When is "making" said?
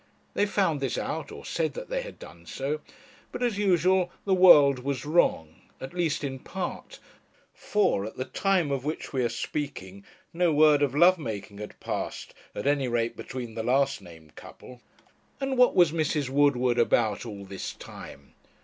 11.19-11.59